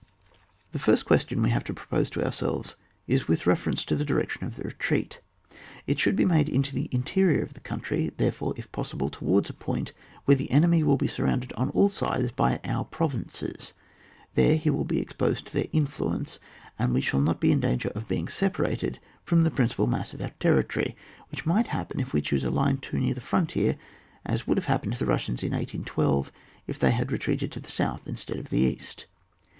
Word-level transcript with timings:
The 0.71 0.79
first 0.79 1.05
question 1.05 1.37
which 1.39 1.49
we 1.49 1.51
have 1.51 1.63
to 1.65 1.75
propose 1.75 2.09
to 2.09 2.25
ourselves 2.25 2.75
is 3.05 3.27
with 3.27 3.45
reference 3.45 3.85
to 3.85 3.95
the 3.95 4.03
direction 4.03 4.45
of 4.45 4.55
the 4.55 4.63
retreat. 4.63 5.19
It 5.85 5.99
should 5.99 6.15
be 6.15 6.25
made 6.25 6.49
into 6.49 6.73
the 6.73 6.89
interior 6.91 7.43
of 7.43 7.53
the 7.53 7.59
country, 7.59 8.11
therefore, 8.17 8.55
if 8.57 8.71
possible, 8.71 9.11
towards 9.11 9.51
a 9.51 9.53
point 9.53 9.93
where 10.25 10.33
the 10.35 10.49
enemy 10.49 10.81
will 10.81 10.97
be 10.97 11.05
sur 11.05 11.25
rounded 11.25 11.53
on 11.53 11.71
aU 11.75 11.89
sides 11.89 12.31
by 12.31 12.59
our 12.63 12.83
provinces; 12.83 13.73
there 14.33 14.55
he 14.57 14.71
will 14.71 14.85
be 14.85 14.99
exposed 14.99 15.45
to 15.45 15.53
their 15.53 15.67
influence, 15.71 16.39
and 16.79 16.95
we 16.95 17.01
shall 17.01 17.21
not 17.21 17.39
be 17.39 17.51
in 17.51 17.59
danger 17.59 17.89
of 17.89 18.07
being 18.07 18.25
BeparaUd 18.25 18.97
from 19.23 19.43
the 19.43 19.51
principal 19.51 19.85
mass 19.85 20.15
of 20.15 20.21
our 20.21 20.31
territoryy 20.39 20.95
which 21.29 21.45
might 21.45 21.67
happen 21.67 21.99
if 21.99 22.11
we 22.11 22.21
chose 22.23 22.43
a 22.43 22.49
line 22.49 22.77
too 22.79 22.97
near 22.99 23.13
the 23.13 23.21
frontier, 23.21 23.77
as 24.25 24.47
Would 24.47 24.57
have 24.57 24.65
happened 24.65 24.93
to 24.93 25.05
the 25.05 25.11
Bussians 25.11 25.43
in 25.43 25.51
1812 25.53 26.31
if 26.65 26.79
they 26.79 26.89
had 26.89 27.11
retreated 27.11 27.51
to 27.51 27.59
the 27.59 27.69
south 27.69 28.07
instead 28.07 28.37
of 28.39 28.49
the 28.49 28.61
east. 28.61 29.05